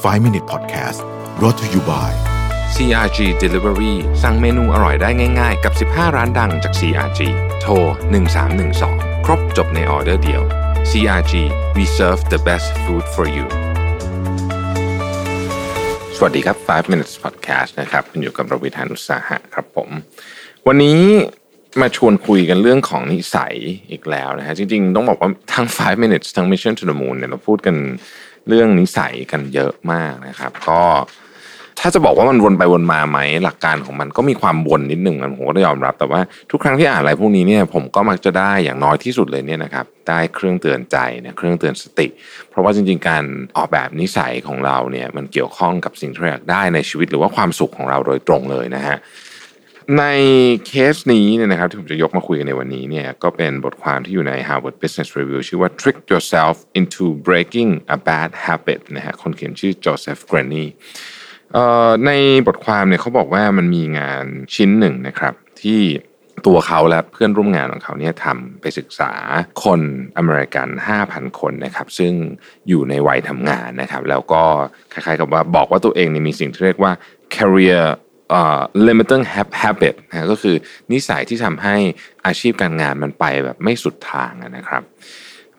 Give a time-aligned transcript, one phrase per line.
[0.00, 1.00] 5 Minute Podcast
[1.38, 2.10] brought to you by
[2.74, 7.20] CRG Delivery สั่งเมนูอร่อยได้ง่าย ๆ กับ 15 ร้านดังจาก CRG
[7.60, 7.72] โทร
[8.50, 10.42] 1312 ครบจบในออเดอร์เดียว
[10.90, 11.32] CRG
[11.76, 13.46] we serve the best food for you
[16.16, 19.88] สวัสดีครับ 5 minutes podcast นะครับคุณอยู่กับรวิทานุสาหะครับผม
[20.66, 21.00] วันนี้
[21.80, 23.54] มาชวนคุยกันเรื่องของนิสัย
[23.90, 27.76] อีกแล้วนะฮะจริงๆ ต้องบอกว่าทั้ง 5 minutes ทั้ง mission to the moon เนี่ยเราพูดกัน
[28.48, 30.80] เรื่องนิสัยกันเยอะมากนะครับ ก็
[31.80, 42.06] ถ้าจะบอกว่ามันวนไปวนมาไหมหลักการของมันก็มีความวนนิดหนึ่งนะผมก็ต้ยอมรับ แต่ว่าทุกครั้งที่อ่านอะไรพวกนี้เนี่ยผมก็มักจะได้อย่างน้อยที่สุดเลยเนี่ยนะครับได้เครื่องเตือนใจนะเครื่องเตือนสติ
[42.50, 43.24] เพราะว่าจริง ๆ การ
[43.56, 48.98] ออกแบบนิสัยของเราเนี่ยมันเกี่ยวข้องกับสิ่งที่เราอยากได้ในชีวิตหรือว่าความสุขของเราโดยตรงเลยนะฮะ
[49.98, 50.04] ใน
[50.66, 60.66] เคสนี้เนี่ยนะครับที่ผมจะยกมาคุยกันในวันนี้เนี่ยก็เป็นบทความที่อยู่ใน Harvard Business Review ชื่อว่า Trick Yourself into Breaking a Bad Habit นะฮะคนเขียนชื่อ Joseph Graney
[62.06, 62.10] ใน
[62.46, 65.80] บทความเนี่ยเขาบอกว่ามันมีงานชิ้นหนึ่งนะครับ ที่
[66.46, 69.12] ตัวเขาและเพื่อนร่วมงานของเขาเนี่ยทำไปศึกษา
[69.64, 69.80] คน
[70.16, 70.68] อเมริกัน
[71.04, 72.12] 5,000 คนนะครับ ซึ่ง
[72.68, 74.42] อยู่ในวัยทำงานนะครับ แล้วก็
[74.92, 76.92] คล้ายๆกับว่าบอกว่าตัวเองเนี่ยมีสิ่งที่เรียกว่า
[77.36, 77.84] career
[78.86, 79.24] limiting
[79.62, 80.56] habit นะก็คือ
[80.92, 81.76] นิสัยที่ทำให้
[82.26, 84.84] อาชีพการงานมันไปแบบไม่สุดทางนะครับ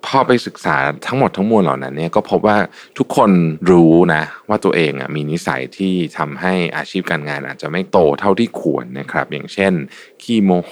[0.08, 0.75] พอไปศึกษา
[1.08, 2.58] ทั้งหมดทั้งมวลเหล่านั้นเนี่ยก็พบว่า
[2.97, 3.31] ทุกคน
[3.72, 9.73] รู้นะว่าตัวเองอะมีนิสัยที่ทำให้อาชีพการงานอาจจะไม่โตเท่าที่ควรนะครับ อย่างเช่น
[10.22, 10.72] ขี้โมโห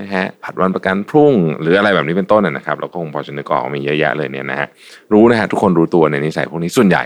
[0.00, 4.68] นะฮะผัดวันประกันพรุ่ง หรืออะไรแบบนี้เป็นต้นนะครับเราก็คงพอจะนึกออกมีเยอะแยะเลยเนี่ยนะฮะ
[5.12, 7.04] รู้นะฮะทุกคนรู้ตัวในนิสัยพวกนี้ส่วนใหญ่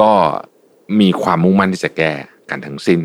[0.00, 0.10] ก็
[1.00, 2.12] มีความมุ่งมั่นที่จะแก้
[2.50, 3.00] กันทั้งสิ้น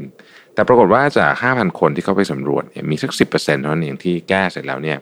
[0.53, 4.97] แต่ปรากฏว่าจาก 5,000 คนที่เขาไปสำรวจเนี่ยมีสัก 10%เท่านั้นเองที่แก้เสร็จแล้วเนี่ย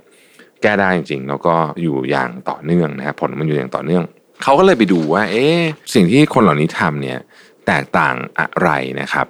[0.61, 4.03] แก้ได้จริงๆ แล้วก็อยู่อย่างต่อเนื่องนะครับผลมันอยู่อย่างต่อเนื่อง
[4.43, 5.59] เขาก็เลยไปดูว่า เอ๊ะ
[5.93, 7.19] สิ่งที่คนเหล่านี้ทำเนี่ย
[7.67, 8.69] แตกต่างอะไร
[9.01, 9.27] นะครับ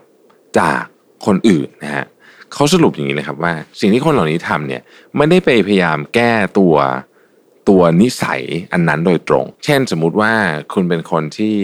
[0.60, 0.82] จาก
[1.26, 2.06] คนอื่นนะฮะ
[2.54, 4.82] เขาสรุปอย่างนี้เลยครับว่าสิ่งที่คนเหล่านี้ทำเนี่ย
[5.18, 6.76] ไม่ได้ไปพยายามแก้ตัว
[7.70, 8.42] ตัวนิสัย
[8.74, 10.34] อันนั้นโดยตรง เช่นสมมุติว่า
[10.74, 11.56] คุณเป็นคนที่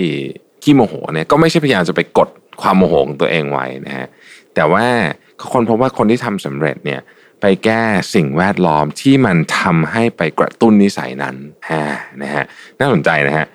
[0.63, 2.29] ขี้โมโหเนี่ยก็ไม่ใช่พยายามจะไปกด
[2.61, 4.07] ความโมโหของตัวเองไว้นะฮะ
[4.55, 4.85] แต่ว่า
[5.53, 7.01] คนพบว่าคนที่ทำสำเร็จเนี่ย
[7.41, 7.83] ไปแก้
[8.16, 11.35] สิ่งแวดล้อมที่มันทำให้ไปกระตุ้นนิสัยนั้น
[11.69, 11.83] ฮะ
[12.21, 12.43] นะฮะ
[12.79, 13.45] น่าสนใจนะฮะ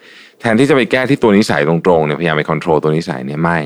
[0.41, 3.59] แทนที่จะไปแก้ที่ตัวนิสัยตรงๆเนี่ยพยายามไปควบคุมตัวนิสัยเนี่ยไม่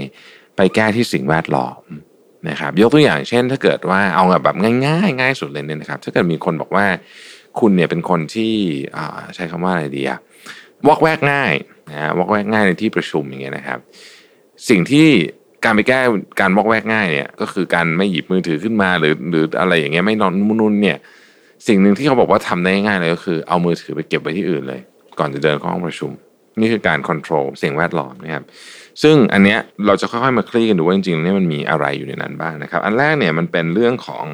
[0.57, 1.83] ไปแก้ที่สิ่งแวดล้อม
[2.49, 4.57] นะครับยกตัวอย่างเช่น ถ้าเกิดว่าเอาแบบ
[4.87, 6.87] ง่ายๆง่ายสุดเลยเนี่ยนะครับ ถ้าเกิดมีคนบอกว่า
[7.61, 8.55] คุณเนี่ยเป็นคนที่
[9.35, 10.19] ใช้คำว่าอะไรดีอะ
[10.87, 11.53] วอกแวกง่าย
[11.91, 13.79] นะวอกแวกง่ายในที่ประชุมอย่างเงี้ยนะครับ
[14.69, 15.09] สิ่งที่
[15.65, 16.01] การไปแก้
[16.41, 20.99] การวอกแวกง่ายเนี่ย ก็คือการไม่หยิบมือถือขึ้นมา หรือหรืออะไรอย่างเงี้ยไม่นอนมุนเนี่ย
[21.67, 24.81] สิ่งหนึ่งที่เขาบอกว่าทำได้ง่ายเลยก็คือเอามือถือไปเก็บไว้ที่อื่นเลย
[25.19, 26.11] ก่อนจะเดินเข้าห้องประชุม
[26.61, 28.45] นี่คือการควบคุมสิ่งแวดล้อมนะครับ
[29.03, 34.27] ซึ่งอันเนี้ยเราจะค่อยๆมาคลี่กันดูว่าจริงๆนี่มันมีอะไรอยู่ในนั้นบ้างนะครับ อันแรกเนี่ยมันเป็นเรื่องของ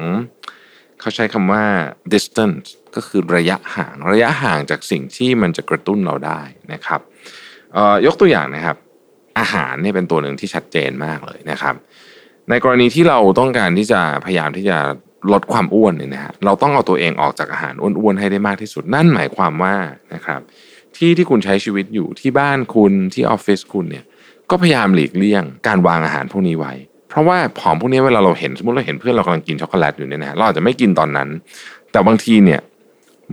[0.99, 1.63] เขาใช้คำว่า
[2.13, 6.41] distance ก็คือระยะห่าง ระยะห่างจากสิ่งที่มันจะกระตุ้นเราได้
[6.73, 7.01] นะครับ
[8.05, 8.77] ยกตัวอย่างนะครับ
[9.39, 11.75] อาหารเนี่ยเป็นตัวหนึ่งที่ชัดเจนมากเลยนะครับ
[12.49, 14.77] ในกรณีที่เราต้องการที่จะพยายามที่จะ
[15.33, 19.75] ลดความอ้วนเนี่ยนะฮะเราต้องเอาตัวเองออกจากอาหารอ้วนๆให้ได้มากที่สุดนั่นหมายความว่า
[20.13, 20.41] นะครับ
[20.97, 24.05] ที่ที่คุณใช้ชีวิตอยู่ที่บ้านคุณที่ออฟฟิศคุณเนี่ย
[24.49, 26.73] ก็พยายามหลีกเลี่ยงการวางอาหารพวกนี้ไว้
[27.09, 31.29] เพราะว่าผอมพวกนี้เวลาเราเห็นสมมติเราเห็นเพื่อนเรากำลังกินช็อกโกแลตอยู่เนี่ยนะเราอาจจะไม่กินตอนนั้น
[31.91, 32.61] แต่บางทีเนี่ย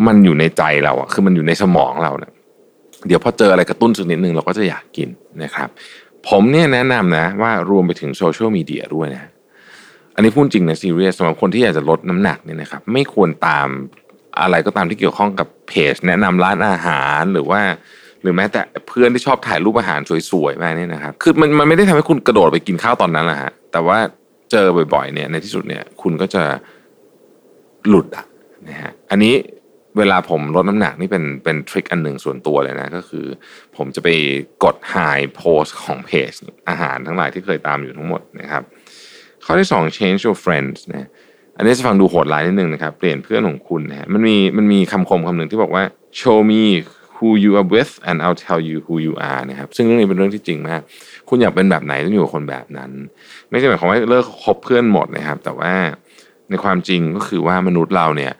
[0.06, 2.32] มันอยู่ในใจเราอะคือมันอยู่ในสมองเราเนี่ย
[3.06, 5.08] เดี๋ยวพอเจออะไรกระตุ้นสักนิดนึงเราก็จะอยากกิน
[5.42, 5.68] นะครับ
[6.28, 9.30] ผมเนี่ยแนะนำนะว่ารวมไปถึงโซเชียลมีเดียด้วยนะ
[10.14, 13.68] อันนี้พูดจริงนะซีเรียสสำหรับคนที่อยากจะลดน้ำหนักเนี่ยนะครับ ไม่ควรตาม
[14.40, 17.60] อะไรก็ตามที่เกี่ยวข้องกับเพจ แนะนำร้านอาหารหรือว่า
[18.22, 20.00] หรือแม้แต่เพื่อนที่ชอบถ่ายรูปอาหาร
[20.30, 23.98] สวยๆมาเนี่ยนะครับ คือมันมันไม่ได้ทำให้คุณกระโดดไปกินข้าวตอนนั้นแหละฮะ แต่ว่า
[24.50, 26.42] เจอบ่อยๆเนี่ยในที่สุดเนี่ยคุณก็จะ
[27.88, 28.24] หลุดอะ
[28.68, 29.34] นะฮะ อันนี้
[29.98, 33.26] เวลาผมลดน้ำหนักนี่เป็นเป็นทริคอันหนึ่งส่วนตัวเลยนะ ก็คือ
[33.76, 34.08] ผมจะไป
[34.64, 36.32] กด high post ของเพจ
[36.68, 38.62] อาหารทั้งหลายที่เคยตามอยู่ทั้งหมดนะครับ
[39.44, 41.08] ข้อที่ 2 change your friends นะ
[41.56, 45.84] อันนี้จะฟังดูโหดร้ายนิดนึงนะครับ เปลี่ยนเพื่อนของคุณนะมันมีมันมีคำคมคำหนึ่งที่บอกว่า
[46.20, 46.62] show me
[47.16, 50.80] who you are with and I'll tell you who you are นะครับ ซึ่งเรื่องนี้เป็นเรื่องที่จริงมาก
[51.28, 52.90] คุณอยากเป็นแบบไหนต้องอยู่กับคนแบบนั้น
[53.50, 55.72] ไม่ใช่หมายความว่าเลิกคบเพื่อนหมดนะครับ แต่ว่า
[56.50, 58.32] ในความจริงก็คือว่ามนุษย์เราเนี่ย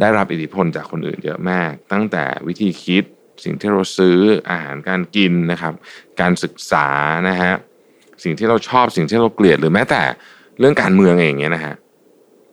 [0.00, 3.04] ได้รับอิทธิพลจากคนอื่นเยอะมาก ตั้งแต่วิธีคิด
[3.44, 4.18] สิ่งที่เราซื้อ
[4.50, 5.74] อาหารการกินนะครับ
[6.20, 6.88] การศึกษา
[7.28, 7.52] นะฮะ
[8.24, 10.02] สิ่งที่เราชอบสิ่งที่เราเกลียดหรือแม้แต่
[10.58, 11.74] เรื่องการเมืองเองเนี่ยนะฮะ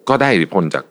[0.09, 0.85] ก็ได้อิทธิพลจาก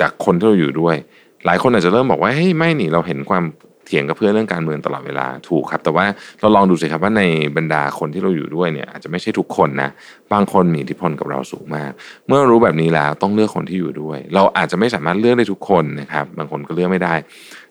[0.00, 0.96] จากคนที่เราอยู่ด้วย
[1.44, 3.44] หลายคนอาจจะเริ่มบอกว่าเฮ้ยไม่หนีเราเห็นความ
[3.86, 6.06] เถียงกับเพื่อนเรื่องการเมืองตลอดเวลาถูกครับ แต่ว่า
[6.40, 7.22] เราลองดูสิครับว่าใน
[7.56, 9.90] บรรดาคนที่เราอยู่ด้วยเนี่ยอาจจะไม่ใช่ทุกคนนะ
[10.32, 11.90] บางคนมีอิทธิพลกับเราสูงมาก
[12.28, 17.14] เมื่อรู้แบบนี้แล้วต้องเลือกคนที่อยู่ด้วย เราอาจจะไม่สามารถเลือกได้ทุกคนนะครับ บางคนก็เลือกไม่ได้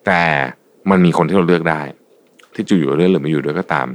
[0.06, 0.22] แต่
[0.90, 1.82] มันมีคนที่เราเลือกได้
[2.56, 3.88] ที่จะอยู่ด้วยหรือไม่อยู่ด้วยก็ตาม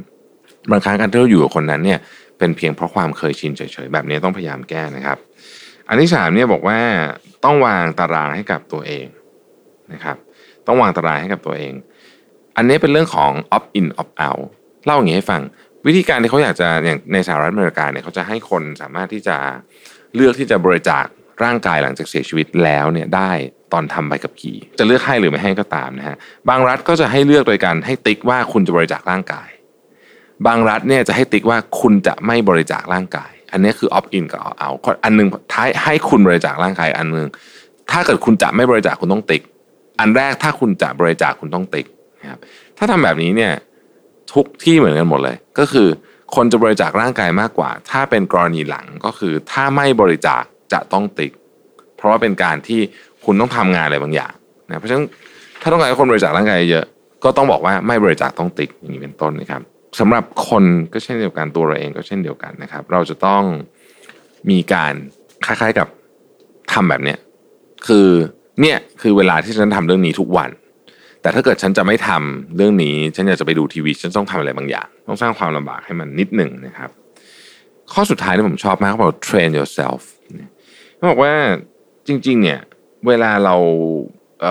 [0.71, 1.99] บางครั้งการที่เราอยู่กับคนนั้นเนี่ย
[2.39, 5.19] เป็นเพียงเพราะความเคยชินเฉยๆแบบนี้ต้องพยายามแก้นะครับ
[5.89, 6.79] อันที่สามเนี่ยบอกว่า
[7.45, 9.07] ต้องวางตารางให้กับตัวเอง
[9.95, 10.17] นะครับ
[10.67, 11.73] ต้องวางตารางให้กับตัวเอง
[12.57, 14.45] อันนี้เป็นเรื่องของ opt in opt out
[14.85, 15.41] เล่าอย่างนี้ให้ฟัง
[15.87, 19.37] วิธีการที่เขาอยากจะอย่างในสหรัฐอเมริกาเนี่ยเขาจะให้คนสามารถที่จะ
[20.15, 21.05] เลือกที่จะบริจาค
[21.45, 23.31] ร่างกายหลังจากเสียชีวิตแล้วเนี่ยได้
[23.73, 26.17] ตอนทำใบขับขี่ จะเลือกให้หรือไม่ให้ก็ตามนะฮะ
[26.49, 29.49] บางรัฐก็จะให้เลือกโดยการให้ติ๊กว่าคุณจะบริจาคร่างกาย
[30.47, 37.29] บางรัฐเนี่ยจะให้ติ๊กว่าคุณจะไม่บริจาคร่างกาย อันนี้คือ opt in กับ opt out อันหนึงท้ายให้คุณบริจาคร่างกายอันหนึง
[37.91, 39.43] ถ้าเกิดคุณจะไม่บริจาคคุณต้องติ๊ก
[40.01, 41.87] อันแรกถ้าคุณจะบริจาคคุณต้องติ๊ก
[42.21, 42.39] นะครับ
[42.79, 43.53] ถ้าทำแบบนี้เนี่ย
[44.33, 45.89] ทุกที่เหมือนกันหมดเลย ก็คือ
[46.35, 50.43] คนจะบริจาคร่างกายมากกว่า ถ้าเป็นกรณีหลังก็คือถ้าไม่บริจาค
[50.73, 51.33] จะต้องติ๊ก
[51.97, 52.81] เพราะว่าเป็นการที่
[53.25, 54.33] คุณต้องทำงานอะไรบางอย่าง
[54.69, 55.07] นะเพราะฉะนั้น
[55.63, 56.85] ถ้าต้องการให้คนบริจาคร่างกายเยอะ
[57.25, 59.63] ก็ต้องบอกว่าไม่บริจาคต้องติ๊กอย่างนี้เป็นต้นนะครับ
[60.01, 63.43] สำหรับคนก็เช่นเดียวกันตัวเราเองก็เช่นเดียวกันนะครับ เราจะต้อง
[64.51, 64.95] มีการ
[65.47, 65.89] คล้ายๆกับ
[66.73, 67.19] ทำแบบเนี้ย
[67.87, 68.09] คือ
[68.61, 70.51] เนี่ยคือเวลาที่ฉันทำเรื่องนี้ทุกวัน
[71.23, 76.91] แต่ถ้าเกิดฉันจะไม่ทำเรื่องนี้ ฉันอยากจะไปดูทีวีฉันต้องทำอะไรบางอย่าง ต้องสร้างความลำบากให้มันนิดหนึ่งนะครับ
[77.93, 80.01] ข้อสุดท้ายที่ผมชอบมากเขาบอก train yourself
[80.97, 81.33] เขาบอกว่า
[82.07, 82.61] จริง ๆ เนี่ย
[83.07, 83.57] เวลาเรา
[84.43, 84.45] เ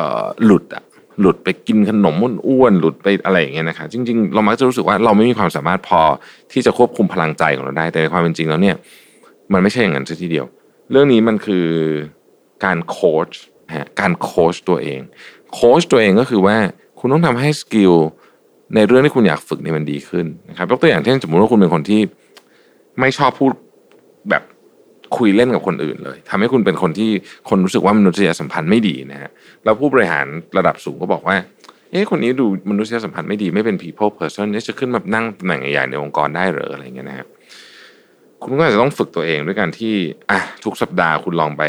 [0.46, 0.84] หลุดอะ
[1.22, 2.16] หลุดไปกินขนม
[2.48, 6.02] อ้วนๆหลุดไปอะไรอย่างเงี้ยนะครับจริง ๆ เรามักจะรู้สึกว่าเราไม่มีความสามารถพอ
[6.52, 8.76] ที่จะควบคุมพลังใจของเราได้ แต่ในความเป็นจริงแล้วเนี่ย
[9.54, 10.46] มันไม่ใช่อย่างนั้นซะทีเดียว
[10.92, 11.68] เรื่องนี้มันคือ
[12.66, 13.30] การโค้ช
[13.76, 15.00] ฮะการโค้ชตัวเอง
[15.54, 16.58] โค้ชตัวเองก็คือว่า
[17.00, 17.94] คุณต้องทำให้ skill
[18.76, 22.02] ในเรื่องที่คุณอยากฝึกเนี่ยมันดีขึ้นนะครับยกตัวอย่างเช่นสมมติว่าคุณเป็นคนที่
[23.00, 23.52] ไม่ชอบพูด
[24.30, 24.44] แบบ
[25.18, 27.10] คุยเล่นกับคนอื่นเลยทำให้คุณเป็นคนที่
[27.50, 29.30] คนรู้สึกว่ามนุษยสัมพันธ์ไม่ดีนะฮะ
[29.64, 30.26] แล้วผู้บริหาร
[30.58, 31.38] ระดับสูงก็บอกว่า
[31.92, 37.28] เอ๊ะคนนี้ดูมนุษยสัมพันธ์ไม่ดีไม่เป็น people person นี่จะขึ้นมานั่งตำแหน่งใหญ่ในองค์กรได้หรืออะไรเงี้ยนะฮะ
[38.42, 39.94] คุณก็อาจจะต้องฝึกตัวเองด้วยการที่
[40.30, 41.64] อะทุกสัปดาห์คุณลองไป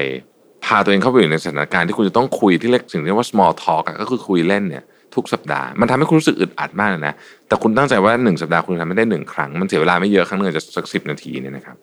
[0.64, 4.84] พาตัวเองเข้าไปอยู่ในสถานการณ์ที่คุณจะต้องคุยที่เรียกสิ่งที่เรียกว่า small talk ก็คือคุยเล่นเนี่ย
[5.14, 7.14] ทุกสัปดาห์มันทำให้คุณรู้สึกอึดอัดมากเลยนะ
[7.48, 11.76] แต่คุณตั้งใจว่าหนึ่งสัปดาห์คุณทำไม่ได้หนึ่งครั้ง มันเสียเวลาไม่เยอะครั้งหนึงจะสักสิบนาทีเนี่ยนะครับ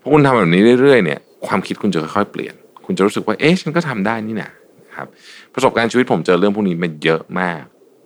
[0.00, 2.54] พอคุณทำแบบนี้เรื่อยๆเนี่ยความคิดคุณจะค่อยๆเปลี่ยน
[2.86, 4.50] คุณจะรู้สึกว่าเอ๊ะฉันก็ทำได้นี่นะ
[4.96, 5.06] ครับ
[5.54, 7.62] ประสบการณ์ชีวิตผมเจอเรื่องพวกนี้มาเยอะมาก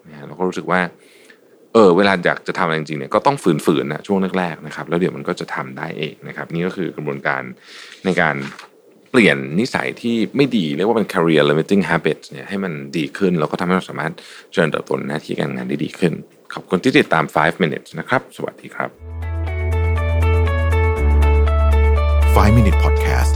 [0.08, 0.80] นะแล้วก็รู้สึกว่า
[1.72, 7.42] เออเวลาอยากจะทำอะไรจริงๆเนี่ยก็ต้องฝืนๆนะช่วงแรกๆนะครับ แล้วเดี๋ยวมันก็จะทำได้เองนะครับ นี่ก็คือกระบวนการ
[8.04, 8.36] ในการ
[9.16, 14.12] เปลี่ยนนิสัยที่ไม่ดีเรียกว่าเป็น career limiting habits เนี่ยให้มันดีขึ้น แล้วก็ทำให้เราสามารถ
[14.52, 16.12] เจริญเติบโตในหน้าที่การงานได้ดีขึ้น
[16.54, 18.90] ขอบคุณที่ติดตาม 5 minutes นะครับ สวัสดีครับ
[22.34, 23.34] 5 Minute Podcast